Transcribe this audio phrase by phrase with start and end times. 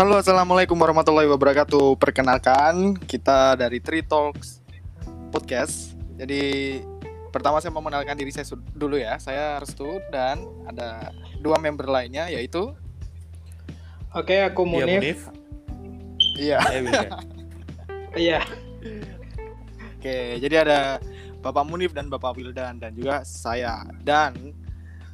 [0.00, 2.00] Halo, assalamualaikum warahmatullahi wabarakatuh.
[2.00, 4.64] Perkenalkan, kita dari Tree Talks
[5.28, 5.92] Podcast.
[6.16, 6.80] Jadi
[7.28, 9.20] pertama saya mau mengenalkan diri saya dulu ya.
[9.20, 11.12] Saya Restu dan ada
[11.44, 12.72] dua member lainnya yaitu
[14.16, 15.20] Oke, aku Iya, Munif.
[16.40, 16.58] Iya.
[16.64, 17.10] Eh, Wildan.
[18.16, 18.40] Iya.
[20.00, 20.96] Oke, jadi ada
[21.44, 23.84] Bapak Munif dan Bapak Wildan dan juga saya.
[24.00, 24.56] Dan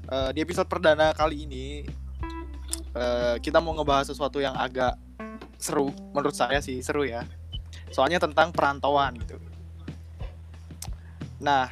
[0.06, 1.82] eh, di episode perdana kali ini
[2.96, 4.96] eh, kita mau ngebahas sesuatu yang agak
[5.60, 7.24] seru menurut saya sih seru ya.
[7.92, 9.36] Soalnya tentang perantauan gitu.
[11.40, 11.68] Nah,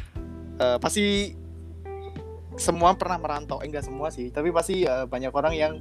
[0.61, 1.33] eh, pasti
[2.55, 5.73] semua pernah merantau, eh, enggak semua sih, tapi pasti eh, banyak orang yang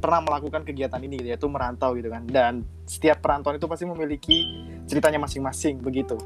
[0.00, 2.24] pernah melakukan kegiatan ini yaitu merantau gitu kan.
[2.24, 4.38] Dan setiap perantauan itu pasti memiliki
[4.88, 6.16] ceritanya masing-masing begitu.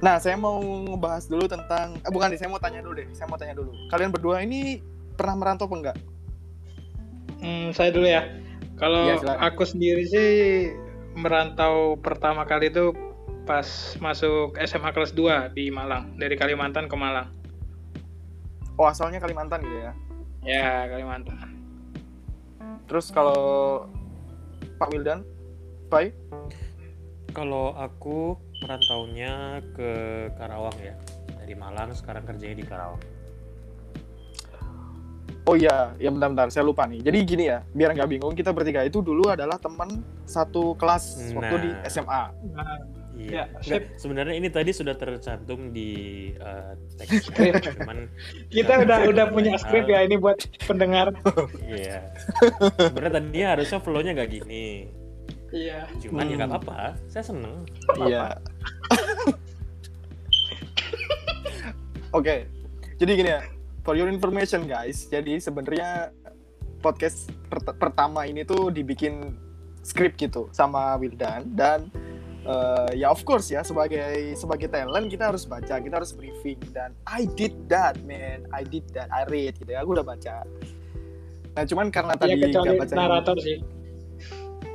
[0.00, 3.08] Nah, saya mau ngebahas dulu tentang eh, bukan deh, saya mau tanya dulu deh.
[3.16, 3.72] Saya mau tanya dulu.
[3.88, 4.80] Kalian berdua ini
[5.16, 5.96] pernah merantau apa enggak?
[7.40, 8.28] Hmm, saya dulu ya.
[8.80, 9.40] Kalau silakan.
[9.44, 10.30] aku sendiri sih
[11.16, 12.96] merantau pertama kali itu
[13.44, 13.66] pas
[14.00, 17.28] masuk SMA kelas 2 di Malang, dari Kalimantan ke Malang.
[18.80, 19.92] Oh, asalnya Kalimantan gitu ya.
[20.40, 21.60] Ya, Kalimantan.
[22.88, 23.84] Terus kalau
[24.80, 25.26] Pak Wildan,
[25.92, 26.14] Pak?
[27.36, 29.90] Kalau aku merantaunya ke
[30.38, 30.96] Karawang ya.
[31.40, 33.02] Dari Malang sekarang kerjanya di Karawang.
[35.50, 37.02] Oh iya, ya bentar-bentar, saya lupa nih.
[37.02, 41.54] Jadi gini ya, biar nggak bingung, kita bertiga itu dulu adalah teman satu kelas waktu
[41.58, 41.84] di Nah.
[41.84, 42.22] SMA.
[42.54, 42.76] Nah,
[43.20, 43.44] Iya.
[43.60, 45.90] Ya, sebenarnya ini tadi sudah tercantum di
[46.32, 47.52] eh, teks Skrip.
[47.76, 48.08] cuman
[48.48, 51.12] kita udah udah punya Hal- skrip ya ini buat pendengar.
[51.60, 52.08] iya.
[52.80, 54.88] Sebenarnya tadinya harusnya flow-nya nggak gini.
[55.52, 55.84] Iya.
[56.00, 56.56] Cuman ya nggak Hmm.
[56.56, 56.78] apa-apa.
[57.12, 57.54] Saya seneng.
[58.00, 58.40] Iya.
[62.10, 62.48] Oke,
[62.96, 63.40] jadi gini ya,
[63.80, 66.12] for your information guys, jadi sebenarnya
[66.80, 69.36] podcast pert- pertama ini tuh dibikin
[69.80, 71.88] skrip gitu sama Wildan dan
[72.42, 76.96] eh, ya of course ya sebagai sebagai talent kita harus baca, kita harus briefing dan
[77.04, 80.44] I did that man, I did that, I read gitu ya, aku udah baca.
[81.50, 83.58] Nah cuman karena Ya tadi kecuali nggak baca, narator sih.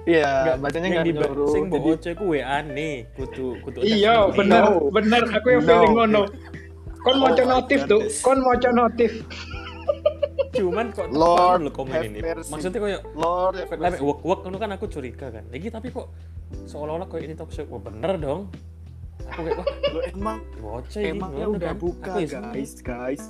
[0.06, 4.62] iya Nggak, bacanya nggak di nyuruh, sing jadi ku WA nih, kutu kutu Iya, bener,
[4.70, 4.94] No.
[4.94, 5.24] bener.
[5.34, 5.70] Aku yang No.
[5.70, 6.22] feeling ngono.
[7.06, 9.12] Kon Oh moco my notif tuh, kon moco notif.
[10.56, 12.20] Cuman kok Lord lo komen ini.
[12.24, 14.02] Maksudnya kayak Lord have mercy.
[14.02, 15.44] wak wak kan aku curiga kan.
[15.54, 16.10] Lagi tapi kok
[16.66, 17.68] seolah-olah kayak ini show.
[17.70, 18.42] Wah bener dong.
[19.30, 21.02] Aku kayak wah Lo emang bocah.
[21.04, 21.78] Emangnya ngono udah kan.
[21.78, 23.24] buka Aku ya guys, guys.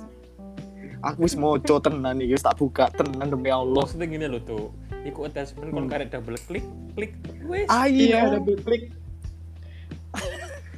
[1.04, 3.84] Aku wis moco tenan nih, wis tak buka tenan demi Allah.
[3.84, 4.72] Maksudnya gini loh tuh.
[5.04, 5.92] Iku attachment kon Hmm.
[5.92, 6.64] karek double klik,
[6.96, 7.12] klik
[7.44, 7.68] wes.
[7.68, 8.00] Ayo.
[8.10, 8.90] Iya, ada klik.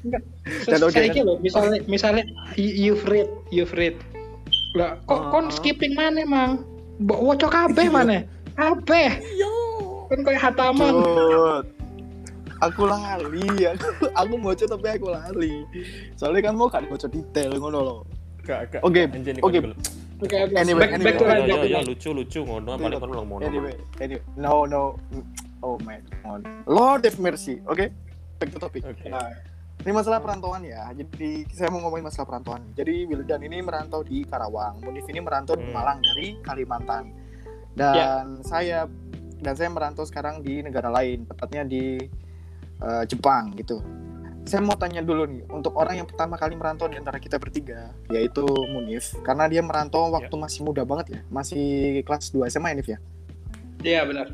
[0.03, 1.27] Dan oke, Saya kan?
[1.27, 3.95] loh, misalnya misalnya you- you've read, you've read.
[4.75, 5.55] Lah, kok kon Ah.
[5.55, 6.63] skipping mana, Mang?
[6.99, 8.23] Mbok woco kabeh mana?
[8.55, 9.23] Kabeh.
[9.35, 9.51] Yo.
[10.09, 10.93] Kan kayak hataman.
[12.59, 15.63] Aku lali, aku, aku moco tapi aku lali.
[16.19, 17.99] Soalnya kan mau kan moco detail ngono loh.
[18.43, 18.79] Oke, oke.
[20.19, 20.55] Oke, oke.
[20.59, 21.07] Anyway, back, anyway.
[21.07, 23.47] back to Yo, life, yo, yo, lucu lucu ngono paling kon ulang mono.
[23.47, 24.99] Anyway, anyway, no, no.
[25.63, 26.43] Oh my god.
[26.67, 27.63] Lord have mercy.
[27.65, 27.95] Oke,
[28.39, 28.83] back to topic.
[28.83, 29.07] Oke.
[29.07, 29.23] Nah,
[29.79, 30.91] Ini masalah perantauan ya.
[30.91, 32.63] Jadi saya mau ngomongin masalah perantauan.
[32.75, 35.75] Jadi Wildan ini merantau di Karawang, Munif ini merantau di Hmm.
[35.75, 37.05] Malang dari Kalimantan.
[37.79, 38.91] Dan saya
[39.39, 42.03] dan saya merantau sekarang di negara lain, tepatnya di
[42.79, 43.79] eh, Jepang gitu.
[44.47, 47.91] Saya mau tanya dulu nih, untuk orang yang pertama kali merantau di antara kita bertiga,
[48.09, 52.77] yaitu Munif, karena dia merantau waktu masih muda banget ya, masih kelas 2 SMA ya,
[52.81, 52.99] Nif ya?
[53.85, 54.27] Iya, benar.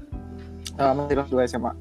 [0.76, 1.72] Eh, masih kelas 2 SMA.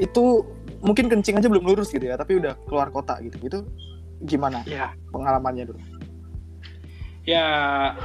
[0.00, 0.48] Itu
[0.84, 3.36] mungkin kencing aja belum lurus gitu ya, tapi udah keluar kota gitu.
[3.44, 3.58] Itu
[4.24, 4.64] gimana?
[4.68, 5.80] Ya, pengalamannya dulu.
[7.26, 7.42] ya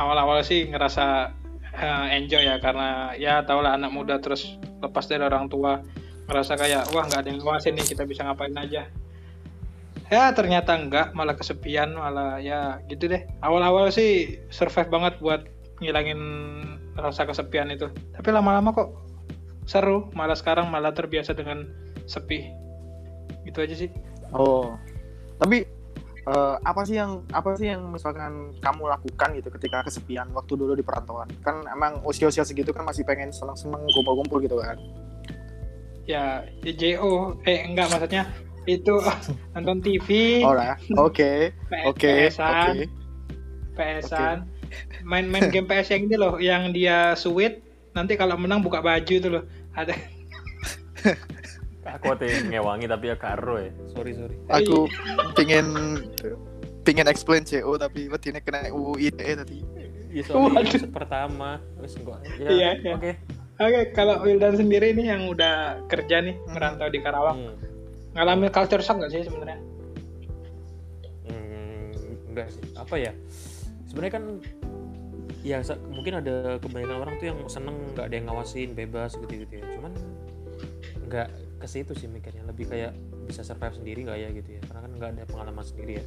[0.02, 1.30] awal-awal sih ngerasa
[1.78, 5.86] eh, enjoy ya karena ya tau lah anak muda terus lepas dari orang tua
[6.26, 8.90] ngerasa kayak wah nggak ada yang ngawasin nih kita bisa ngapain aja
[10.12, 15.46] ya ternyata enggak malah kesepian malah ya gitu deh awal-awal sih survive banget buat
[15.80, 16.20] ngilangin
[16.98, 18.90] rasa kesepian itu tapi lama-lama kok
[19.70, 21.70] seru malah sekarang malah terbiasa dengan
[22.06, 22.54] sepi
[23.48, 23.90] gitu aja sih.
[24.32, 24.78] Oh,
[25.42, 25.66] tapi
[26.30, 30.78] eh, apa sih yang apa sih yang misalkan kamu lakukan gitu ketika kesepian waktu dulu
[30.78, 31.28] di perantauan?
[31.42, 34.78] Kan emang usia-usia segitu kan masih pengen seneng-seneng kumpul-kumpul gitu kan?
[36.10, 38.28] ya JO eh enggak maksudnya
[38.70, 38.94] itu
[39.58, 41.50] nonton TV Oh lah, oke,
[41.90, 42.86] oke, oke.
[43.72, 44.46] PS-an.
[45.02, 47.66] Main-main game PS yang ini loh, yang dia sweet,
[47.98, 49.44] nanti kalau menang buka baju itu loh.
[49.74, 49.98] Ada
[51.82, 53.72] Aku tuh ngewangi tapi ya karo ya.
[53.90, 54.36] Sorry sorry.
[54.54, 54.86] Aku
[55.34, 55.66] pingin
[56.82, 59.60] pingin explain CO tapi wetinnya kena UU ITE tadi.
[60.12, 61.58] Iya soalnya episode pertama.
[61.82, 62.20] Wes enggak.
[62.38, 62.94] Ya, Iya, iya.
[62.94, 63.12] Oke.
[63.62, 67.58] Oke, kalau Wildan sendiri nih yang udah kerja nih merantau di Karawang, Hmm.
[68.18, 69.62] ngalamin culture shock nggak sih sebenarnya?
[71.30, 71.94] Hmm,
[72.34, 73.12] enggak sih apa ya
[73.86, 74.24] sebenarnya kan
[75.42, 75.58] ya
[75.90, 79.66] mungkin ada kebanyakan orang tuh yang seneng nggak ada yang ngawasin bebas gitu gitu ya
[79.78, 79.94] cuman
[81.06, 81.30] nggak
[81.62, 82.92] ke situ sih mikirnya lebih kayak
[83.24, 86.06] bisa survive sendiri nggak ya gitu ya karena kan nggak ada pengalaman sendiri ya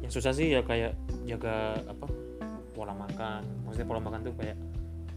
[0.00, 0.92] yang susah sih ya kayak
[1.24, 1.54] jaga
[1.86, 2.06] apa
[2.70, 4.58] pola makan maksudnya pola makan tuh kayak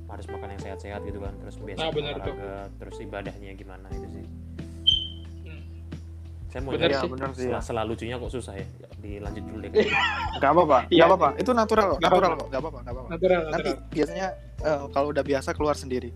[0.07, 4.25] harus makan yang sehat-sehat gitu kan terus biasa Nah, olahraga terus ibadahnya gimana itu sih
[5.43, 5.61] Hmm.
[6.47, 7.09] saya mau Benar nanya, sih.
[7.09, 7.59] benar sih ya.
[7.59, 8.67] selalu lucunya kok susah ya
[8.97, 9.71] dilanjut dulu deh
[10.37, 11.01] Gak apa-apa, Iya.
[11.01, 11.29] gak apa-apa.
[11.35, 13.09] Itu natural kok, Nggak natural kok, gak apa-apa, gak apa-apa.
[13.09, 13.89] Natural, Nanti natural.
[13.89, 14.27] biasanya
[14.59, 16.09] eh, kalau udah biasa keluar sendiri.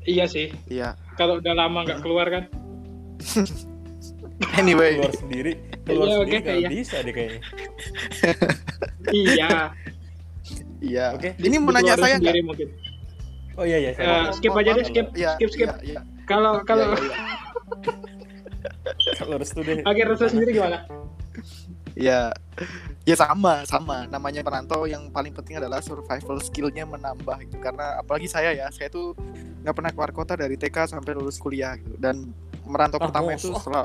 [0.00, 0.48] Iya sih.
[0.66, 0.96] Iya.
[1.18, 2.44] Kalau udah lama nggak keluar kan?
[4.54, 6.68] Anyway, keluar sendiri keluar Iya, sendiri nggak iya.
[6.70, 7.40] bisa deh kayaknya
[9.26, 9.48] iya.
[10.78, 11.04] iya.
[11.18, 11.34] Oke.
[11.42, 12.30] Ini mau nanya saya nggak?
[12.30, 12.68] sendiri mungkin.
[13.58, 15.68] oh iya iya saya skip aja deh, skip, Iya, skip, skip.
[15.82, 16.00] Iya, iya.
[16.30, 16.94] Kalau kalau
[19.18, 20.86] kalau restu deh Oke, Restu sendiri gimana?
[21.98, 22.30] Ya,
[23.08, 24.04] ya sama, sama.
[24.06, 27.56] Namanya perantau yang paling penting adalah survival skillnya menambah gitu.
[27.56, 29.16] Karena apalagi saya ya, saya tuh
[29.64, 31.96] nggak pernah keluar kota dari TK sampai lulus kuliah gitu.
[31.96, 33.64] Dan merantau Ah, pertama itu mosok.
[33.64, 33.84] setelah,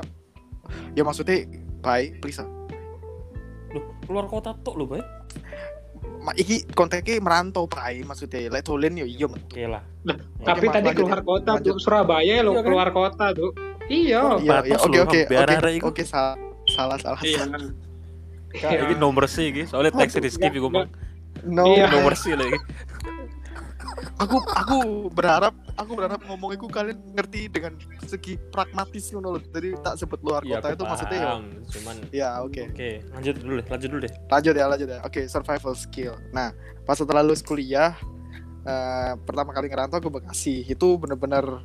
[0.92, 1.48] ya maksudnya,
[1.80, 2.36] bye, please.
[2.36, 2.48] ah.
[3.72, 4.86] Loh, keluar kota tuh lo
[6.20, 8.48] Ma, iki konteknya merantau, bye, maksudnya.
[8.48, 9.44] Let dolen yo, iya mentu.
[9.50, 9.84] oke lah
[10.40, 11.24] Tapi tadi lanjut keluar ya.
[11.24, 11.64] kota Lanjut.
[11.66, 12.64] tuh Surabaya lo Iya kan?
[12.64, 13.50] keluar kota tuh.
[13.84, 14.18] Iya.
[14.20, 16.36] Oh, Iya, iya, oke, oke, oke, oke, salah,
[16.66, 17.20] salah, salah.
[17.20, 17.44] Iya.
[18.54, 20.88] Kak, ini nomor sih iki soalnya teks di skip juga bang
[21.44, 21.90] No, Iya.
[21.90, 22.56] nomor sih lagi
[24.14, 24.76] aku aku
[25.10, 27.74] berharap aku berharap ngomong itu kalian ngerti dengan
[28.06, 29.42] segi pragmatis ngono loh.
[29.42, 31.34] Jadi tak sebut luar Iya, kota itu maksudnya ya.
[31.68, 32.62] cuman Ya, oke.
[32.70, 34.98] oke lanjut dulu deh lanjut dulu deh Lanjut ya, lanjut ya.
[35.02, 36.14] Oke, survival skill.
[36.30, 36.54] Nah,
[36.86, 37.92] pas setelah lulus kuliah
[38.64, 41.60] eh, pertama kali ngerantau ke Bekasi, itu bener-bener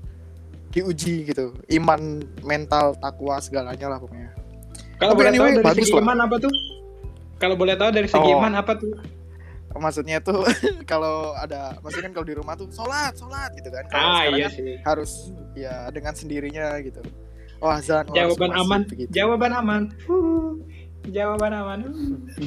[0.69, 1.53] diuji gitu.
[1.69, 4.36] Iman, mental, takwa segalanya lah pokoknya.
[5.00, 6.03] Kalau anyway, dari bagus segi lah.
[6.03, 6.51] iman apa tuh?
[7.39, 8.38] Kalau boleh tahu dari segi Oh.
[8.38, 8.94] iman apa tuh?
[9.71, 10.44] Maksudnya tuh
[10.91, 13.86] kalau ada maksudnya kan kalau di rumah tuh sholat, sholat gitu kan.
[13.88, 14.75] Kalau Ah iya kan sih.
[14.83, 15.12] harus
[15.53, 17.00] ya dengan sendirinya gitu.
[17.59, 18.81] Oh, azan, Jawaban aman.
[18.83, 19.12] begitu.
[19.12, 19.83] Jawaban aman.
[21.06, 21.80] Jawaban aman.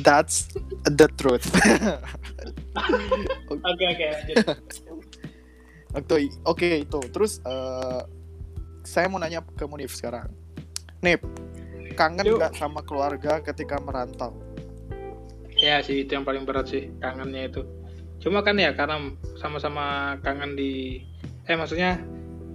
[0.02, 0.48] That's
[0.84, 1.48] the truth.
[3.52, 4.06] Oke oke.
[5.94, 6.16] Oke,
[6.50, 7.00] oke itu.
[7.12, 8.00] Terus eh,
[8.82, 10.32] saya mau nanya ke Munif sekarang.
[10.98, 11.20] Nip,
[11.94, 14.32] kangen nggak sama keluarga ketika merantau?
[15.62, 17.62] Ya sih itu yang paling berat sih kangennya itu.
[18.18, 18.98] Cuma kan ya karena
[19.38, 21.06] sama-sama kangen di
[21.46, 22.02] eh maksudnya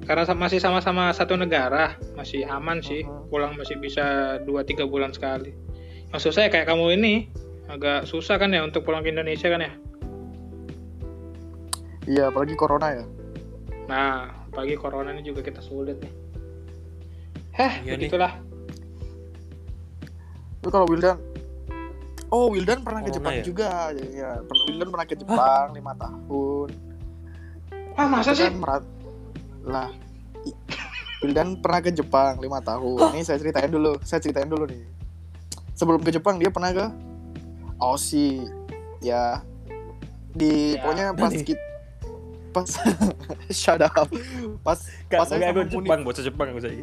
[0.04, 3.32] karena masih sama-sama satu negara masih aman sih Mhm.
[3.32, 5.56] pulang masih bisa 2-3 bulan sekali.
[6.12, 7.14] Maksud saya kayak kamu ini
[7.68, 9.72] agak susah kan ya untuk pulang ke Indonesia kan ya.
[12.08, 13.04] Iya, apalagi corona ya.
[13.88, 16.14] Nah pagi corona ini juga kita sulit nih.
[17.56, 18.08] Heh Iya nih.
[18.08, 18.34] begitulah.
[20.60, 21.20] Itu kalau Wildan
[22.28, 23.44] Oh, Wildan pernah ke Corona Jepang ya?
[23.44, 23.70] juga.
[23.90, 24.30] Ya, ya.
[24.68, 26.70] Wildan pernah ke Jepang lima tahun.
[27.94, 28.52] Ah masa sih?
[28.52, 28.86] merat-
[29.64, 29.90] Lah,
[31.20, 33.12] Wildan pernah ke Jepang lima tahun.
[33.12, 33.96] Ini saya ceritain dulu.
[34.02, 34.84] Saya ceritain dulu nih.
[35.74, 36.86] Sebelum ke Jepang dia pernah ke
[37.78, 38.44] Aussie.
[39.00, 39.40] Ya.
[40.32, 40.84] Di Ya.
[40.84, 41.44] pokoknya pas Nih.
[41.44, 41.66] kit-
[42.50, 42.68] pas
[43.54, 44.08] shut up.
[44.62, 45.72] Pas Kak, pas saya sama Munif.
[45.72, 46.76] Jepang bocah Jepang aku saya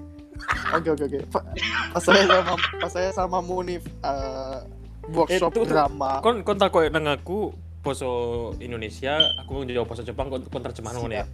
[0.73, 1.18] Oke oke oke.
[1.30, 1.47] Pa-
[1.92, 4.59] Pas saya sama pas saya sama Munif eh,
[5.11, 5.66] workshop Eh, tuh, tuh.
[5.68, 6.20] drama.
[6.20, 8.08] kon kon tak koyo nang aku poso
[8.58, 11.26] Indonesia aku jawab poso Jepang kon, kon terjemahan ngono ya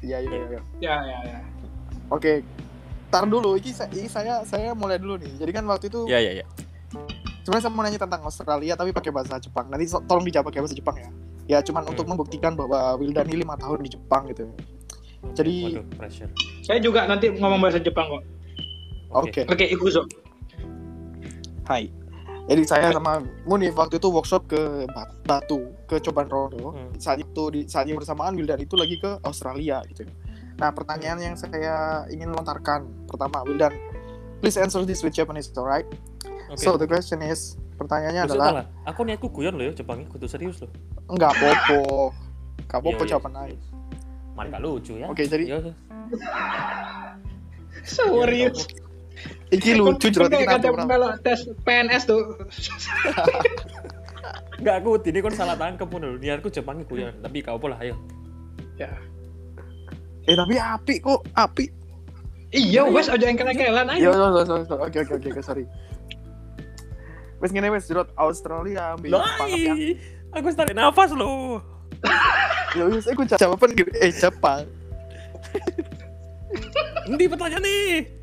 [0.00, 0.60] Iya iya iya.
[0.80, 1.38] Ya ya ya.
[2.08, 2.40] Oke.
[3.10, 5.34] Tar dulu, ini saya, ini saya saya mulai dulu nih.
[5.36, 6.46] Jadi kan waktu itu ya ya ya
[7.42, 9.66] sebenarnya saya mau nanya tentang Australia tapi pakai bahasa Jepang.
[9.66, 11.10] Nanti so- tolong dijawab pakai bahasa Jepang ya.
[11.48, 11.90] Ya cuman Hmm.
[11.90, 14.46] untuk membuktikan bahwa Wildan ini lima tahun di Jepang gitu.
[15.32, 16.30] Jadi waduh pressure
[16.62, 18.22] Saya juga nanti ngomong bahasa Jepang kok.
[19.12, 19.42] oke.
[19.44, 20.06] Oke ikuzo.
[21.66, 21.90] Hai.
[22.50, 24.58] Jadi saya sama Munif waktu itu workshop ke
[24.90, 26.74] Ba- Batu, ke Coban Rondo.
[26.74, 26.90] Hmm.
[26.98, 30.02] Saat itu di saat yang bersamaan Wildan itu lagi ke Australia gitu.
[30.58, 33.70] Nah, pertanyaan yang saya ingin lontarkan pertama Wildan,
[34.38, 35.86] please answer this with Japanese, alright?
[36.50, 40.02] oke So the question is, pertanyaannya Maksud adalah lah, aku niatku guyon loh ya Jepang
[40.04, 40.68] kudu serius loh
[41.06, 42.10] enggak popo.
[42.66, 43.10] Enggak popo Iya, iya.
[43.14, 43.58] jawaban lain.
[44.30, 45.58] mari lucu ya Oke, jadi- Ya,
[47.80, 48.66] Serius.
[49.50, 50.86] Iki lucu kayak iki kata natural.
[50.86, 52.22] kalau tes PNS tuh.
[54.62, 56.14] Enggak aku ini kon salah tangkep pun lho.
[56.20, 57.98] Niatku Jepang guyon, tapi kau pola ayo.
[58.78, 58.92] ya.
[60.28, 61.64] Eh tapi api kok, api.
[62.50, 64.10] Iya, wes aja yang kena-kelan Yo, ayo.
[64.10, 64.74] yo, yo, yo, yo.
[64.82, 65.64] Oke, oke, oke, oke, sorry.
[67.40, 69.96] Wes ngene wes jerot Australia ambil ai,
[70.34, 71.64] aku tarik nafas loh.
[72.76, 73.90] Ya wis aku jawaban gitu.
[73.98, 74.68] Eh Jepang.
[77.08, 78.19] Ini pertanyaan nih.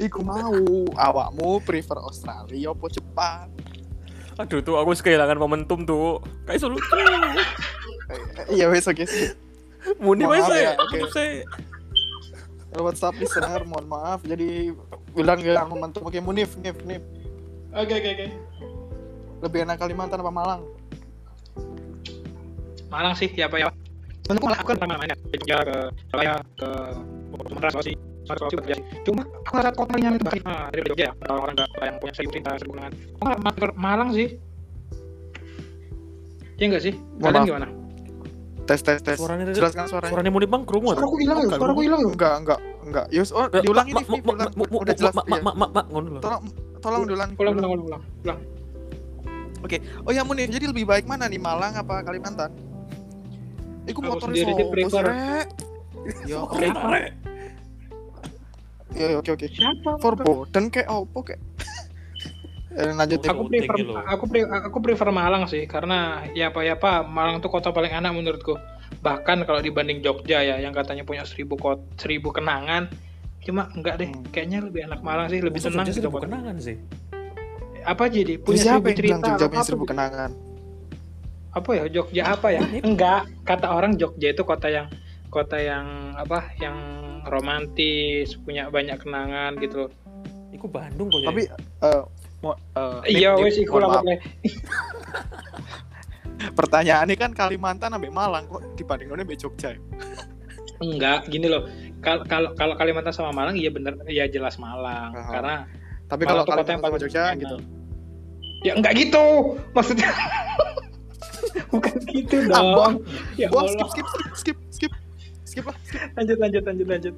[0.00, 0.56] Iku mau
[0.96, 3.46] awakmu prefer Australia apa Jepang?
[4.40, 6.24] Aduh tuh aku kehilangan momentum tuh.
[6.48, 6.80] Kayak selalu
[8.10, 9.36] Eh, Iya wis oke sih.
[10.00, 10.72] Muni ya, ya.
[10.80, 10.98] oke.
[11.04, 11.44] Oke.
[12.80, 14.24] WhatsApp listener, mohon maaf.
[14.24, 14.72] Jadi
[15.12, 17.02] bilang gak momentum oke Munif, Nif, Nif.
[17.76, 18.26] Oke oke oke.
[19.44, 20.62] Lebih enak Kalimantan apa Malang?
[22.88, 23.68] Malang sih ya apa ya?
[24.26, 25.16] Untuk Malang aku kan pernah main ya.
[25.16, 25.76] Ke Jogja, ke
[26.08, 26.68] Surabaya, ke
[27.46, 28.09] Sumatera, Sulawesi.
[28.36, 28.82] Sulawesi udah biasa.
[29.02, 31.12] Cuma aku rasa kotanya itu banyak ah, dari Jogja ya.
[31.18, 32.92] Kalau orang nggak yang punya cerita, seribu kenangan.
[32.94, 34.28] Aku nggak mager Malang sih.
[36.60, 36.94] Iya nggak sih?
[37.18, 37.68] Kalian gimana?
[38.68, 39.16] Tes tes tes.
[39.18, 40.12] Suaranya Jelaskan suaranya.
[40.12, 41.02] Suaranya Muni bang kerungu tuh.
[41.18, 41.58] hilang Enggak,
[42.12, 43.04] Enggak, enggak, enggak.
[43.10, 44.52] Yus, oh, diulangi mak, nih, mak, Nif, mak, diulang.
[44.54, 45.14] mak, mak, Udah jelas.
[45.16, 45.30] mak, ya.
[45.30, 46.20] mak, mak, mak, mak, ngono loh.
[46.22, 46.42] Tolong,
[46.78, 47.34] tolong diulangi.
[47.34, 48.38] Pulang pulang pulang pulang.
[49.60, 49.76] Oke.
[50.06, 52.52] Oh ya Munir, jadi lebih baik mana nih Malang apa Kalimantan?
[53.88, 55.48] Iku Aku motornya sendiri sih prefer- sih, Rek?
[58.92, 59.08] Ya, oke.
[59.08, 59.08] Siapa?
[59.08, 59.46] Ya, oke oke.
[59.48, 59.90] Siapa?
[59.98, 61.40] Forbidden kayak opo kayak.
[62.70, 63.18] Eh, lanjut.
[63.20, 63.98] Aku prefer loh.
[63.98, 67.90] aku pre, aku prefer Malang sih karena ya apa ya apa Malang tuh kota paling
[67.90, 68.54] enak menurutku.
[68.96, 72.86] Bahkan kalau dibanding Jogja ya yang katanya punya seribu kot seribu kenangan
[73.40, 74.22] cuma enggak deh Hmm.
[74.30, 76.26] kayaknya lebih enak Malang sih lebih Masa tenang Jogja gitu seribu kota.
[76.28, 76.76] kenangan sih.
[77.82, 79.90] apa jadi Punya siapa seribu yang bilang cerita Jogja apa, punya seribu gitu.
[79.90, 80.30] kenangan?
[81.50, 84.86] apa ya Jogja apa ya enggak kata orang Jogja itu kota yang
[85.26, 86.76] kota yang apa yang
[87.26, 89.90] romantis punya banyak kenangan gitu loh.
[90.50, 91.46] Iku Bandung kok Tapi
[92.40, 94.16] mau eh, iya wes iku lah pokoknya.
[96.58, 99.80] Pertanyaannya kan Kalimantan sampai Malang kok dibandingin sama Jogja ya?
[100.80, 101.68] enggak gini loh
[102.00, 105.28] kalau kalau kalau Kalimantan sama Malang iya bener iya jelas Malang Aha.
[105.28, 105.54] karena
[106.08, 107.36] Tapi Malang kalau Kalimantan yang sama paling Jogja enak.
[107.36, 107.56] gitu.
[108.60, 109.24] Ya enggak gitu.
[109.76, 110.08] Maksudnya
[111.72, 112.68] bukan gitu Ah, dong.
[112.72, 112.94] buang,
[113.36, 114.56] ya buang, skip, skip, skip, skip.
[116.20, 117.14] Lanjut lanjut lanjut lanjut.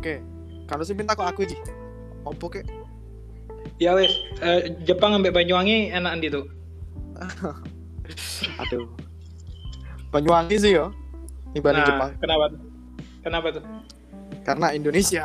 [0.00, 0.24] Oke,
[0.64, 1.60] kalau sih minta kok aku iki.
[2.24, 2.64] Opo kek?
[3.76, 6.48] Ya wes, eh, Jepang sampai Banyuwangi enak di tuh.
[8.64, 8.88] Aduh.
[10.08, 10.88] Banyuwangi sih yo.
[11.52, 12.10] Dibanding Nah, Jepang.
[12.16, 12.44] kenapa?
[12.48, 12.60] tuh?
[13.20, 13.64] Kenapa tuh?
[14.40, 15.24] Karena Indonesia.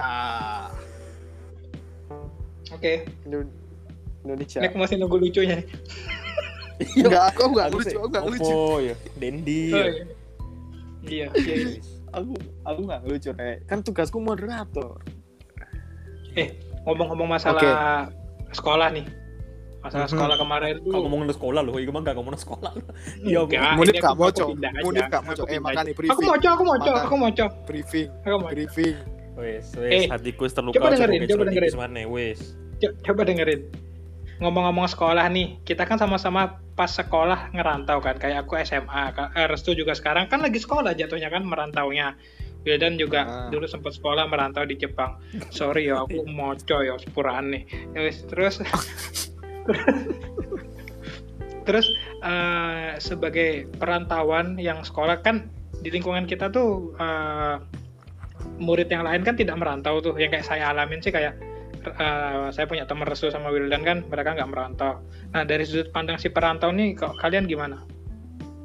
[2.76, 3.48] Oke, Indo-
[4.28, 4.60] Indonesia.
[4.60, 5.64] ini aku masih nunggu lucunya.
[5.64, 5.68] nih.
[7.08, 8.52] Enggak, aku enggak lucu, sih, aku enggak lucu.
[8.52, 8.96] Opo ya.
[9.16, 9.72] Dendi.
[9.72, 9.88] Oh, ya.
[9.88, 10.06] iya.
[11.06, 11.95] Iya, iya, iya.
[12.16, 12.32] Aku
[12.64, 13.58] aku enggak lucu, Rek.
[13.66, 15.04] Kan tugasku moderator.
[16.34, 18.08] Eh, ngomong-ngomong masalah
[18.52, 19.04] sekolah nih.
[19.80, 20.14] Masalah Mhm.
[20.18, 20.90] sekolah kemarin tuh.
[20.90, 22.72] Kau ngomongin sekolah loh, iku mah gak ngomongin sekolah.
[23.22, 24.44] Ya, Enggak, Munir ini gak aja.
[24.82, 25.46] Munir gak Cok.
[25.46, 25.94] Eh, pindah makanya aja.
[25.94, 26.12] briefing.
[26.12, 26.96] Aku mau, Cok, aku Makan.
[26.98, 27.52] aku mau, Cok.
[27.68, 28.50] Briefing, Aku mau.
[28.50, 28.96] briefing.
[29.36, 30.80] Wes, Eh, wes, hatiku wis terluka.
[30.80, 31.72] coba dengerin, coba hatiku dengerin.
[31.76, 32.40] Mana, wes.
[32.76, 33.62] Co- Coba dengerin.
[34.36, 39.72] Ngomong-ngomong sekolah nih, kita kan sama-sama pas sekolah ngerantau kan, kayak aku SMA, eh, Restu
[39.72, 42.20] juga sekarang kan lagi sekolah jatuhnya kan merantaunya.
[42.66, 43.50] Wildan juga Ah.
[43.54, 45.22] dulu sempat sekolah merantau di Jepang.
[45.54, 47.64] Sorry ya, aku moco ya sepuraan nih.
[47.94, 48.58] Ya terus
[51.66, 51.86] terus
[52.22, 55.50] eh, sebagai perantauan yang sekolah kan
[55.82, 57.56] di lingkungan kita tuh eh,
[58.58, 60.18] murid yang lain kan tidak merantau tuh.
[60.18, 61.38] Yang kayak saya alamin sih kayak
[61.88, 65.02] eh, saya punya teman restu sama Wildan kan mereka nggak merantau.
[65.32, 67.86] Nah dari sudut pandang si perantau nih, kok kalian gimana?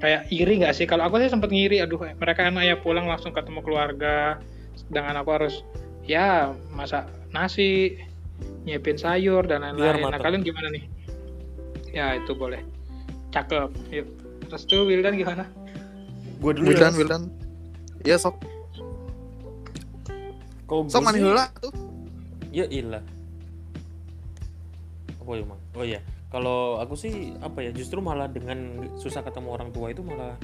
[0.00, 0.88] Kayak iri nggak sih?
[0.88, 4.40] Kalau aku sih sempet ngiri, aduh mereka enak ya pulang langsung ketemu keluarga,
[4.72, 5.54] sedangkan aku harus
[6.08, 8.00] ya masak nasi,
[8.64, 10.00] nyiapin sayur dan lain-lain.
[10.08, 10.84] Nah kalian gimana nih?
[11.92, 12.64] Ya itu boleh,
[13.34, 13.68] cakep.
[13.92, 14.08] Yuk,
[14.48, 15.44] restu Wildan gimana?
[16.40, 16.98] Gue dulu Wildan, ya.
[16.98, 17.22] Wildan.
[18.00, 18.40] Iya, sok.
[20.64, 21.89] Kau Sok mana tuh.
[22.50, 23.02] Ya ilah.
[25.22, 25.60] Apa ya, Mang?
[25.78, 26.02] Oh iya.
[26.30, 30.38] Kalau aku sih apa ya, justru malah dengan susah ketemu orang tua itu malah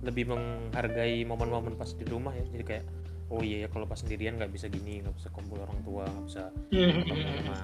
[0.00, 2.44] lebih menghargai momen-momen pas di rumah ya.
[2.48, 2.84] Jadi kayak
[3.28, 6.24] oh iya ya kalau pas sendirian nggak bisa gini, nggak bisa kumpul orang tua, nggak
[6.24, 7.58] bisa ketemu sama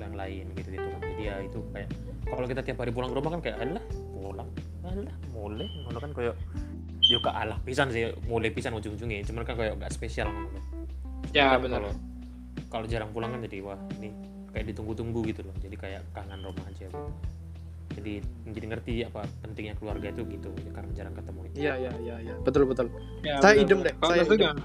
[0.00, 1.00] yang lain gitu gitu kan.
[1.04, 1.88] Jadi ya itu kayak
[2.28, 3.84] kalau kita tiap hari pulang ke rumah kan kayak alah
[4.16, 4.48] pulang,
[4.84, 6.34] alah mulai, ngono kan kayak
[7.02, 9.20] yo ke alah pisan sih, mulai pisan ujung-ujungnya.
[9.28, 10.32] Cuman kan kayak nggak spesial
[11.32, 11.80] Ya benar.
[12.72, 14.16] Kalau jarang pulang kan jadi wah ini
[14.50, 17.12] kayak ditunggu-tunggu gitu loh jadi kayak kangen rumah aja gitu
[17.92, 18.12] jadi
[18.56, 22.34] jadi ngerti apa pentingnya keluarga itu gitu karena jarang ketemu itu Iya, iya, iya, iya.
[22.40, 22.88] Betul, betul.
[23.20, 24.56] Ya, Saya benar, idem deh, Kalau saya idem.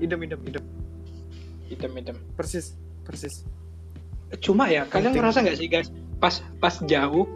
[0.00, 0.64] Idem, idem, idem.
[1.68, 2.16] Hitam hitam.
[2.32, 2.72] Persis,
[3.04, 3.44] persis.
[4.40, 5.20] Cuma ya, kalian Penting.
[5.20, 7.28] ngerasa nggak sih guys, pas pas jauh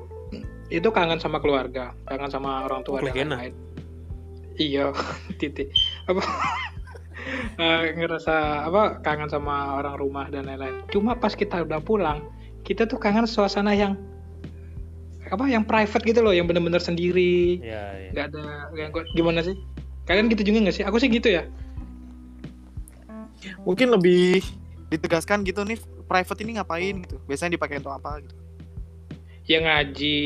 [0.72, 3.52] itu kangen sama keluarga, kangen sama orang tua Oh, dan lain-lain.
[4.56, 4.96] Iya,
[5.40, 5.68] titik.
[6.08, 6.24] Apa?
[7.58, 10.82] Eh, ngerasa apa kangen sama orang rumah dan lain-lain.
[10.90, 12.26] Cuma pas kita udah pulang,
[12.66, 13.94] kita tuh kangen suasana yang
[15.30, 18.10] apa yang private gitu loh yang bener-bener sendiri ya, ya.
[18.12, 18.44] nggak ada
[18.76, 19.56] yang gimana sih
[20.04, 21.48] kalian gitu juga nggak sih aku sih gitu ya
[23.62, 24.42] Mungkin lebih
[24.90, 27.16] ditegaskan gitu nih private ini ngapain gitu.
[27.26, 28.36] Biasanya dipakai untuk apa gitu.
[29.50, 30.18] yang ngaji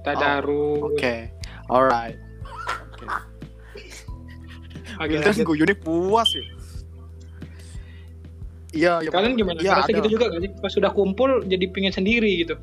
[0.00, 1.28] tadarus Oke.
[1.68, 2.16] Alright.
[2.96, 3.28] Oke.
[5.02, 5.46] Wildan lanjut.
[5.46, 6.44] guyonnya puas ya.
[8.70, 9.10] Iya, iya.
[9.10, 9.98] kalian gimana Iya, Ngerasa ada.
[9.98, 12.54] gitu juga gak sih pas sudah kumpul jadi pingin sendiri gitu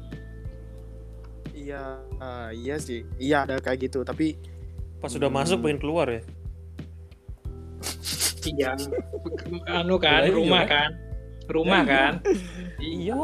[1.51, 3.03] Iya, ah, iya sih.
[3.17, 4.39] Iya ada kayak gitu, tapi
[4.97, 5.35] pas sudah Hmm.
[5.37, 6.21] masuk pengen keluar ya
[8.49, 8.71] iya
[9.67, 10.89] anu kan iya, rumah kan?
[10.89, 10.89] kan
[11.45, 11.91] rumah iya.
[11.91, 12.13] kan
[12.79, 13.19] iya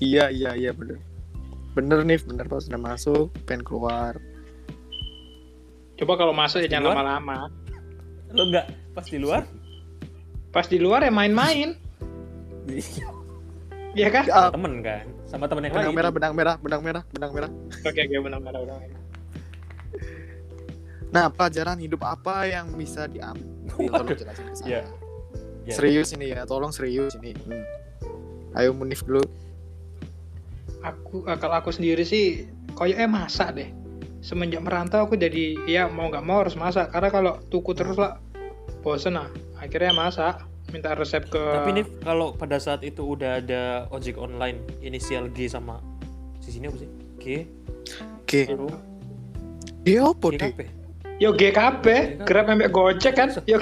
[0.00, 0.98] iya iya iya bener.
[1.70, 4.18] Bener nih, bener pas sudah masuk pengen keluar.
[6.00, 7.52] Coba kalau masuk ya jangan lama-lama
[8.32, 9.44] lo enggak pas di luar
[10.50, 11.76] pas di luar ya main-main
[13.90, 17.30] Iya kan Ah, temen kan sama temen yang benang merah, benang merah, benang merah, benang
[17.34, 17.50] merah.
[17.82, 18.78] oke oke benar benar benar
[21.10, 23.42] Nah, pelajaran hidup apa yang bisa diambil?
[23.74, 24.68] Tolong jelasin ke saya.
[24.70, 24.82] Iya.
[25.66, 25.74] Iya.
[25.74, 27.34] Serius ini ya, tolong serius ini.
[27.34, 27.66] Hmm.
[28.54, 29.18] Ayo Munif dulu.
[30.80, 33.68] aku eh, kalau aku sendiri sih koyoknya masak deh
[34.20, 36.92] semenjak merantau aku jadi ya mau nggak mau harus masak.
[36.92, 38.20] Karena kalau tuku terus lah
[38.80, 39.28] bosen lah
[39.60, 44.62] akhirnya masak minta resep ke tapi nih kalau pada saat itu udah ada ojek online
[44.80, 45.82] inisial G sama
[46.40, 46.90] di sini apa sih?
[47.20, 47.24] G?
[48.22, 48.40] Oke.
[48.48, 48.70] Hero
[49.84, 50.44] Dia apa G
[51.20, 51.86] yo GKP
[52.24, 53.28] Grab sampai Gojek kan?
[53.44, 53.60] Yo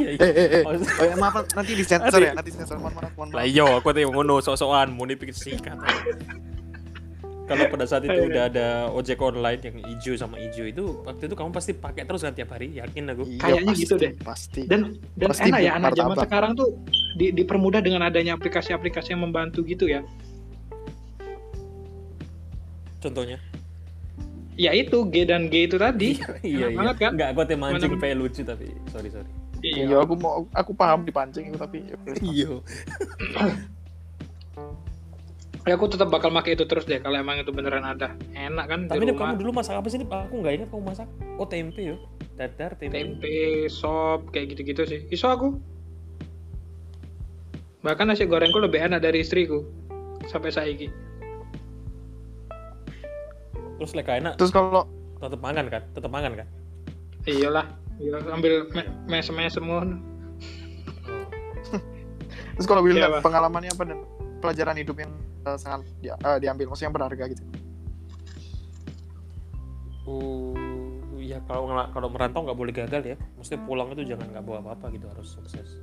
[0.00, 0.24] iya iya.
[0.24, 0.64] Eh, eh, eh.
[0.64, 2.80] Oh ya, maaf, nanti disensor ya, nanti disensor.
[2.80, 3.52] Mohon maaf, mohon lah maaf.
[3.52, 5.76] iya aku tuh ngono sok-sokan mau dipikir singkat
[7.42, 11.34] kalau pada saat itu udah ada ojek online yang hijau sama hijau itu waktu itu
[11.34, 13.22] kamu pasti pakai terus kan tiap hari yakin aku?
[13.26, 14.12] Iya, Kayaknya pasti, gitu deh.
[14.22, 14.60] Pasti.
[14.70, 14.80] dan
[15.18, 16.68] dan Pasti enak ya anak zaman sekarang tuh
[17.18, 20.06] di, dipermudah dengan adanya aplikasi-aplikasi yang membantu gitu ya.
[23.02, 23.42] Contohnya?
[24.54, 26.22] Ya itu G dan G itu tadi.
[26.46, 27.10] Iya Enak iya banget kan?
[27.18, 29.30] Nggak aku teh mancing pengen lucu tapi sorry sorry.
[29.62, 31.86] Iya, aku mau aku paham dipancing itu tapi
[32.18, 32.50] iya
[35.62, 38.18] Ya, aku tetap bakal pakai itu terus deh kalau emang itu beneran ada.
[38.34, 39.30] Enak kan tapi di rumah.
[39.30, 41.08] kamu dulu masak apa sih nih aku nggak ingat kamu masak.
[41.38, 41.96] Oh tempe yo.
[42.34, 42.98] Dadar tempe.
[42.98, 45.00] Tempe sop kayak gitu-gitu sih.
[45.14, 45.54] Iso aku.
[47.86, 49.62] Bahkan nasi gorengku lebih enak dari istriku
[50.26, 50.88] sampai saiki.
[53.78, 54.34] Terus lek enak.
[54.38, 54.90] Terus kalau
[55.22, 55.82] tetep mangan kan?
[55.94, 56.46] Tetep mangan kan?
[57.22, 59.84] Iyalah iya ambil me mes mes semua
[62.52, 63.98] terus kalau Wildan Iya, pengalamannya apa dan
[64.42, 67.44] pelajaran hidup yang eh, sangat di- eh, diambil maksudnya yang berharga gitu.
[70.02, 70.52] uh
[71.22, 73.16] ya kalau kalau merantau nggak boleh gagal ya.
[73.38, 75.78] Maksudnya pulang itu jangan nggak bawa apa-apa gitu harus sukses.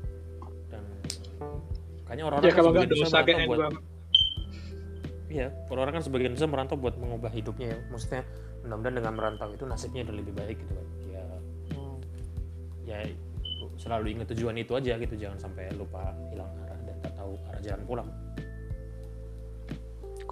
[0.67, 0.83] Dan
[2.03, 3.87] kayaknya orang-orang ya kalau kan nggak sebagian dosa besar kayak merantau buat
[5.29, 7.79] iya orang-orang kan sebagian besar merantau buat mengubah hidupnya ya.
[7.89, 8.21] Maksudnya
[8.67, 10.87] mudah-mudahan dengan merantau itu nasibnya udah lebih baik gitu kan.
[11.07, 11.23] Ya
[12.83, 12.97] ya
[13.79, 15.15] selalu ingat tujuan itu aja gitu.
[15.15, 18.09] Jangan sampai lupa hilang arah dan tak tahu arah jalan pulang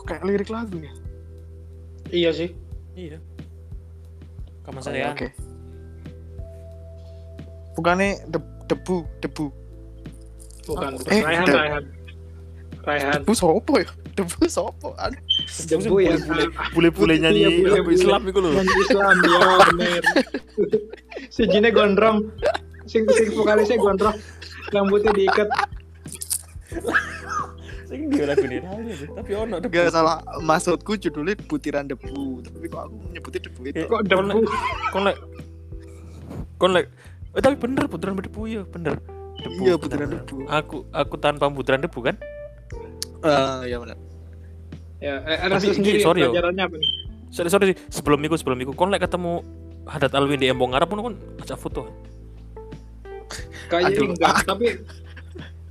[0.08, 0.92] kayak lirik lagu ya?
[2.08, 2.50] iya sih.
[2.94, 3.20] Iya.
[4.64, 5.28] Kamu Oh, saya Oke.
[7.74, 9.46] Bukannya de- debu, debu.
[10.66, 11.12] bukan Oh, bukan.
[11.14, 11.84] eh, Raihan de- Raihan.
[12.82, 13.20] Raihan.
[13.22, 13.88] Debu sopo ya?
[14.16, 14.96] Debu sopo?
[15.68, 16.16] Debu ya.
[16.74, 18.52] Bule-bule nyanyi Iya, bule- Islam itu loh.
[18.52, 19.40] Nyanyi Islam ya
[19.70, 20.04] bener.
[21.36, 22.32] Si Jine gondrong.
[22.88, 24.16] Sing sing vokalisnya gondrong.
[24.72, 25.48] Rambutnya diikat
[27.88, 28.60] sing dia lagu ini
[28.94, 29.72] sih tapi ono debu.
[29.72, 32.44] Gak salah maksudku judulnya butiran debu.
[32.44, 33.80] Tapi kok aku nyebutnya debu itu?
[33.86, 34.36] Kok debu lek
[34.92, 35.18] kon lek
[36.58, 36.86] kon lek
[37.32, 39.00] eh, tapi bener putaran debu ya bener
[39.38, 40.10] Debu, Iya, bener.
[40.18, 40.50] debu.
[40.50, 42.18] aku aku tanpa putaran debu kan
[43.22, 43.96] Ah, ya benar.
[44.98, 46.30] ya eh, Tapi rasa ini, sendiri sorry yo.
[46.30, 46.92] pelajarannya apa nih
[47.30, 49.46] sorry sorry sebelum itu sebelum itu kon lek ketemu
[49.86, 51.86] Hadat Alwin di Embong Arab pun kon ajak foto
[53.68, 54.68] kayaknya enggak tapi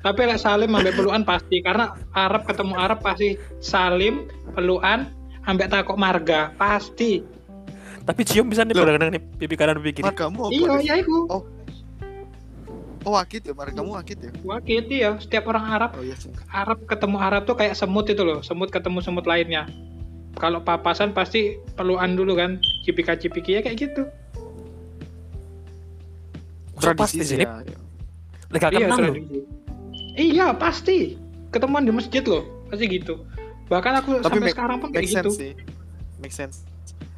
[0.07, 5.11] tapi lek Salim ambek peluan pasti karena Arab ketemu Arab pasti Salim peluan
[5.51, 7.27] ambek takok marga pasti
[8.07, 10.55] tapi cium bisa nih kadang-kadang nih pipi kanan pipi kiri Margamu apa?
[10.55, 10.83] iya deh?
[10.87, 11.19] ya iku
[13.07, 14.31] Oh, wakit ya, margamu wakit ya?
[14.43, 16.27] wakit ya setiap orang Arab Oh iya sih.
[16.51, 19.67] Arab ketemu Arab tuh kayak semut itu loh semut ketemu semut lainnya
[20.39, 24.07] kalau papasan pasti peluan dulu kan cipika cipiki ya kayak gitu
[26.77, 27.63] Tradisi sini ya.
[27.63, 27.75] ya.
[28.51, 29.56] lek gak kenal loh tradisi.
[30.17, 31.15] Iya pasti
[31.49, 33.23] ketemuan di masjid loh pasti gitu
[33.67, 35.53] bahkan aku Tapi sampai make- sekarang pun kayak Make gitu sense sih.
[36.17, 36.57] Make sense.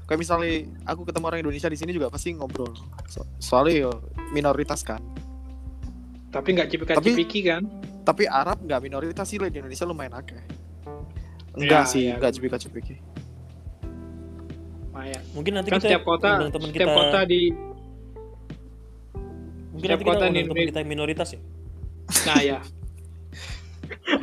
[0.05, 0.51] Kayak misalnya
[0.83, 2.73] aku ketemu orang Indonesia di sini juga pasti ngobrol.
[3.07, 3.93] So- soalnya yo
[4.31, 4.99] minoritas kan.
[6.29, 7.65] tapi nggak cipika Tapi- cipiki kan
[8.03, 10.41] Tapi Arab nggak minoritas sih lah di Indonesia lumayan akeh.
[11.55, 12.17] Enggak Ya, sih, ya.
[12.17, 12.97] enggak cipika-cipiki.
[14.87, 17.41] lumayan Mungkin nanti kan kita setiap kota teman setiap kita kota di
[19.69, 21.41] mungkin setiap nanti kita kota di Indonesia- kita yang minoritas ya.
[22.25, 22.59] nah ya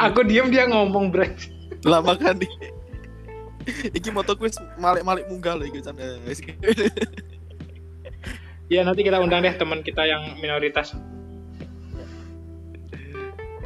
[0.01, 1.29] aku diem dia ngomong bre
[1.85, 2.53] Lah makan nih.
[3.93, 5.81] Iki moto kuis malik-malik munggah loh iki
[8.73, 10.97] ya nanti kita undang deh teman kita yang minoritas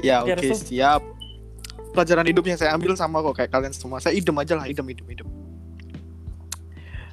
[0.03, 0.75] ya Oke, Restu.
[0.75, 1.03] siap.
[1.91, 3.99] Pelajaran hidup yang saya ambil sama kok kayak kalian semua.
[3.99, 5.27] Saya idem aja lah, idem idem idem.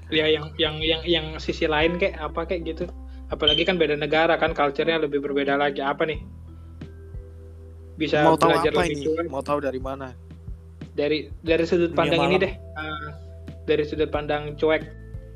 [0.07, 2.85] ya yang yang yang yang sisi lain kayak apa kayak gitu
[3.27, 6.23] apalagi kan beda negara kan culture-nya lebih berbeda lagi apa nih
[7.97, 9.05] bisa Mau tahu belajar apa lebih ini?
[9.09, 10.09] cuek Mau tahu dari mana?
[10.97, 12.53] dari dari sudut Dunia pandang ini deh.
[12.75, 13.09] Ah,
[13.69, 14.83] dari sudut pandang cuek.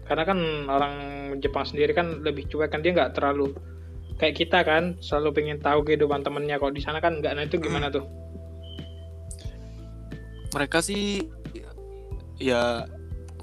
[0.09, 0.94] Karena kan orang
[1.38, 2.81] Jepang sendiri kan lebih cuek kan.
[2.81, 3.53] Dia nggak terlalu
[4.16, 4.96] kayak kita kan.
[5.05, 6.57] Selalu pengen tahu kehidupan temennya.
[6.57, 7.33] Kalau di sana kan nggak.
[7.37, 8.09] Nah itu gimana tuh?
[10.51, 11.29] Mereka sih
[12.40, 12.88] ya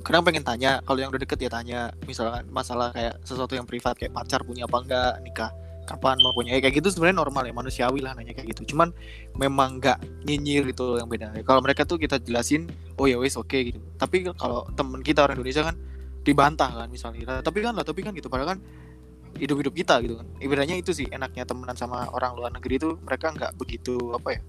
[0.01, 0.81] kadang pengen tanya.
[0.83, 1.93] Kalau yang udah deket ya tanya.
[2.09, 3.95] Misalkan masalah kayak sesuatu yang privat.
[3.95, 5.51] Kayak pacar punya apa enggak nikah
[5.87, 6.53] kapan mau punya.
[6.53, 8.75] Ya, kayak gitu sebenarnya normal ya manusiawi lah nanya kayak gitu.
[8.75, 8.91] Cuman
[9.39, 12.67] memang nggak nyinyir itu yang beda kalau mereka tuh kita jelasin
[12.99, 13.79] oh ya wes oke gitu.
[13.95, 15.75] Tapi kalau temen kita orang Indonesia kan
[16.27, 17.39] dibantah kan misalnya.
[17.39, 18.27] Tapi kan lah tapi kan gitu.
[18.27, 18.59] Padahal kan
[19.39, 20.27] hidup-hidup kita gitu kan.
[20.43, 24.41] Ibaratnya itu sih enaknya temenan sama orang luar negeri itu mereka nggak begitu apa ya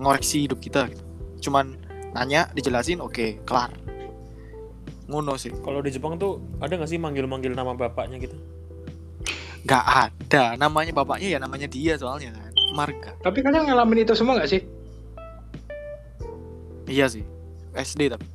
[0.00, 1.02] ngoreksi hidup kita gitu.
[1.50, 1.76] Cuman
[2.16, 3.74] nanya dijelasin oke kelar.
[5.10, 5.52] Ngono sih.
[5.60, 8.38] Kalau di Jepang tuh ada nggak sih manggil-manggil nama bapaknya gitu?
[9.62, 10.44] Nggak ada.
[10.58, 12.52] Namanya bapaknya ya namanya dia soalnya kan.
[12.72, 13.12] Marga.
[13.20, 14.60] Tapi kalian ngalamin itu semua nggak sih?
[16.88, 17.24] Iya sih.
[17.72, 18.26] SD tapi.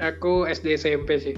[0.00, 1.36] Aku SD SMP sih.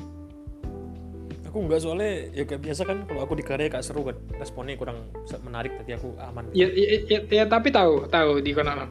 [1.51, 4.17] Aku nggak soalnya ya kayak biasa kan kalau aku di karya kak seru kan.
[4.39, 5.05] Responnya kurang
[5.45, 6.49] menarik tadi aku aman.
[6.57, 8.89] ya, ya, ya, ya, tapi tahu tahu di kono.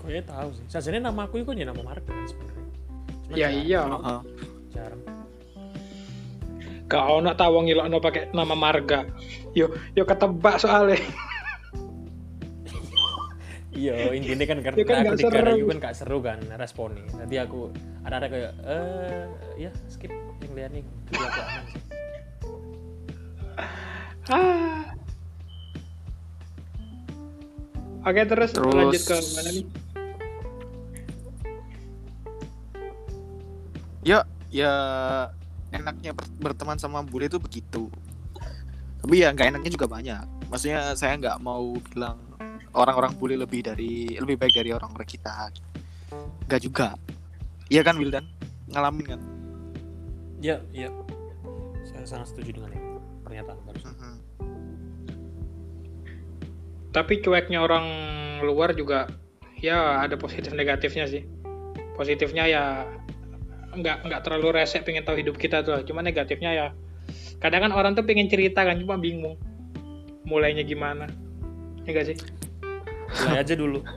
[0.00, 0.64] Kayaknya tahu sih.
[0.66, 2.66] Sajane nama aku itu ya nama Mark kan sebenarnya.
[3.30, 3.80] Ya jarang- iya.
[6.90, 9.06] Gak ono tahu ngilokno pakai nama marga
[9.52, 10.98] yo yo ketebak soalnya
[13.70, 15.56] Iya, intinya kan karena Ya kan aku nggak di karya seru.
[15.56, 17.06] itu kan gak seru kan responnya.
[17.14, 17.70] Nanti aku
[18.02, 19.24] ada-ada kayak eh
[19.56, 20.10] ya skip
[20.42, 20.84] yang lihat nih.
[21.08, 21.80] Aku aman sih.
[24.28, 24.84] ah.
[28.10, 29.64] Oke terus, Terus- lanjut ke mana nih?
[34.02, 34.18] ya
[34.50, 34.72] ya
[35.70, 37.90] enaknya ber- berteman sama bule itu begitu
[39.00, 42.18] tapi ya nggak enaknya juga banyak maksudnya saya nggak mau bilang
[42.76, 45.50] orang-orang bule lebih dari lebih baik dari orang-orang kita
[46.46, 46.94] nggak juga
[47.72, 48.26] iya kan Wildan
[48.70, 49.20] ngalamin kan
[50.40, 50.88] Ya, iya.
[51.84, 52.96] Saya sangat setuju dengan itu
[53.28, 53.92] pernyataan barusan.
[53.92, 54.16] Mhm.
[56.90, 57.86] Tapi cueknya orang
[58.42, 59.06] luar juga
[59.60, 61.28] ya ada positif negatifnya sih.
[61.92, 62.88] Positifnya ya
[63.70, 65.76] nggak nggak terlalu resek pengen tahu hidup kita tuh.
[65.84, 66.66] Cuma negatifnya ya
[67.40, 69.36] kadang kan orang tuh pengen cerita kan cuma bingung
[70.24, 71.08] mulainya gimana.
[71.84, 72.16] Ya nggak sih?
[73.26, 73.80] Mulai aja dulu.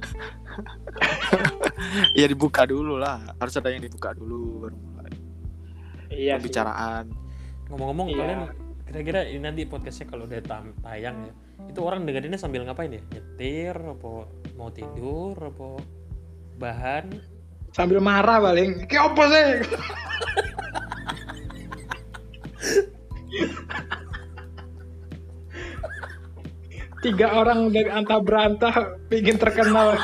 [2.20, 5.14] ya dibuka dulu lah harus ada yang dibuka dulu baru mulai
[6.14, 7.10] Iya pembicaraan
[7.74, 8.18] Ngomong-ngomong Iya.
[8.22, 8.40] kalian
[8.86, 11.34] kira-kira ini nanti podcastnya kalau udah tam- tayang ya
[11.66, 15.82] itu orang dengerinnya sambil ngapain ya nyetir apa mau tidur apa
[16.62, 17.18] bahan
[17.74, 18.86] Sambil marah paling.
[18.86, 19.50] Kayak apa sih?
[27.04, 29.98] Tiga orang dari antah berantah ingin terkenal.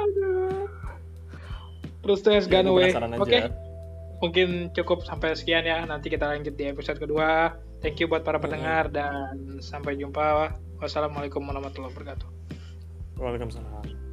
[0.00, 0.66] Aduh.
[2.02, 2.90] Terus terus gone gua away.
[3.20, 3.38] Oke.
[4.18, 5.84] Mungkin cukup sampai sekian ya.
[5.86, 7.52] Nanti kita lanjut di episode kedua.
[7.82, 10.54] Thank you buat para pendengar dan sampai jumpa.
[10.78, 12.28] Wassalamualaikum warahmatullahi wabarakatuh.
[13.18, 14.11] Waalaikumsalam